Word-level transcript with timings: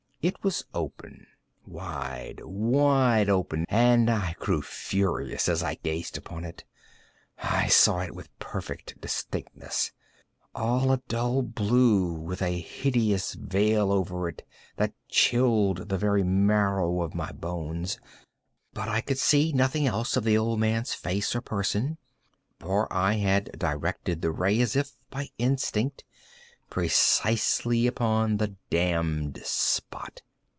It 0.23 0.43
was 0.43 0.63
open—wide, 0.75 2.41
wide 2.43 3.27
open—and 3.27 4.07
I 4.07 4.35
grew 4.37 4.61
furious 4.61 5.49
as 5.49 5.63
I 5.63 5.73
gazed 5.81 6.15
upon 6.15 6.45
it. 6.45 6.63
I 7.39 7.67
saw 7.69 8.01
it 8.01 8.13
with 8.13 8.29
perfect 8.37 9.01
distinctness—all 9.01 10.91
a 10.91 10.97
dull 11.07 11.41
blue, 11.41 12.13
with 12.13 12.43
a 12.43 12.59
hideous 12.61 13.33
veil 13.33 13.91
over 13.91 14.29
it 14.29 14.45
that 14.75 14.93
chilled 15.09 15.89
the 15.89 15.97
very 15.97 16.21
marrow 16.23 17.03
in 17.09 17.17
my 17.17 17.31
bones; 17.31 17.99
but 18.75 18.87
I 18.87 19.01
could 19.01 19.17
see 19.17 19.51
nothing 19.51 19.87
else 19.87 20.15
of 20.15 20.23
the 20.23 20.37
old 20.37 20.59
man's 20.59 20.93
face 20.93 21.35
or 21.35 21.41
person: 21.41 21.97
for 22.59 22.87
I 22.93 23.13
had 23.13 23.57
directed 23.57 24.21
the 24.21 24.29
ray 24.29 24.61
as 24.61 24.75
if 24.75 24.91
by 25.09 25.31
instinct, 25.39 26.03
precisely 26.69 27.85
upon 27.85 28.37
the 28.37 28.47
damned 28.69 29.37
spot. 29.43 30.21